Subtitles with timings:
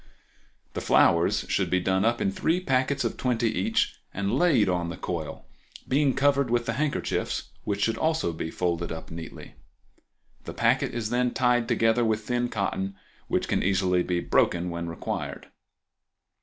[0.73, 4.89] The flowers should be done up in three packets of twenty each and laid on
[4.89, 5.45] the coil,
[5.87, 7.99] being covered with the handkerchiefs, which should
[8.35, 9.53] be folded up neatly.
[10.45, 12.95] The packet is then tied together with thin cotton,
[13.27, 15.49] which can easily be broken when required.